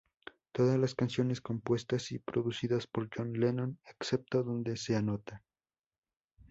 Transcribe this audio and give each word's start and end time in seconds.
Todas 0.51 0.79
las 0.79 0.95
canciones 0.95 1.41
compuestas 1.41 2.11
y 2.11 2.17
producidas 2.17 2.87
por 2.87 3.07
John 3.15 3.33
Lennon 3.33 3.77
excepto 3.85 4.41
donde 4.41 4.75
se 4.75 4.95
anota. 4.95 5.43